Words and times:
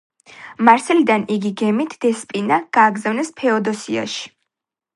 მარსელიდან 0.69 1.25
იგი 1.35 1.51
გემით 1.61 1.93
„დესპინა“ 2.07 2.59
გააგზავნეს 2.79 3.33
ფეოდოსიაში. 3.43 4.29